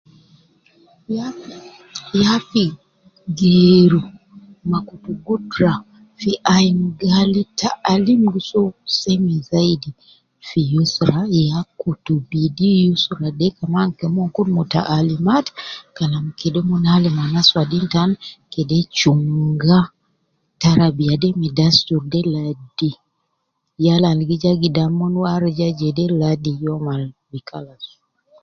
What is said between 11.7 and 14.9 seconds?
kutu bidi usra de kaman ke omon kun muta